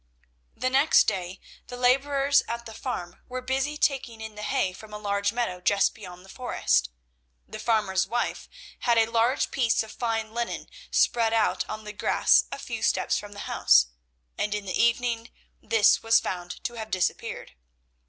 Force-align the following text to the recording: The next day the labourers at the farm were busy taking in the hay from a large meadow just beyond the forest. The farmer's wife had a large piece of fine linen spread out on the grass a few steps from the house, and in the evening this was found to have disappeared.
The 0.55 0.71
next 0.71 1.03
day 1.03 1.39
the 1.67 1.77
labourers 1.77 2.41
at 2.47 2.65
the 2.65 2.73
farm 2.73 3.21
were 3.27 3.39
busy 3.39 3.77
taking 3.77 4.19
in 4.19 4.33
the 4.33 4.41
hay 4.41 4.73
from 4.73 4.91
a 4.95 4.97
large 4.97 5.31
meadow 5.31 5.61
just 5.61 5.93
beyond 5.93 6.25
the 6.25 6.29
forest. 6.33 6.89
The 7.47 7.59
farmer's 7.59 8.07
wife 8.07 8.49
had 8.79 8.97
a 8.97 9.05
large 9.05 9.51
piece 9.51 9.83
of 9.83 9.91
fine 9.91 10.33
linen 10.33 10.69
spread 10.89 11.33
out 11.33 11.69
on 11.69 11.83
the 11.83 11.93
grass 11.93 12.45
a 12.51 12.57
few 12.57 12.81
steps 12.81 13.19
from 13.19 13.33
the 13.33 13.41
house, 13.45 13.89
and 14.39 14.55
in 14.55 14.65
the 14.65 14.73
evening 14.81 15.29
this 15.61 16.01
was 16.01 16.19
found 16.19 16.63
to 16.63 16.73
have 16.79 16.89
disappeared. 16.89 17.51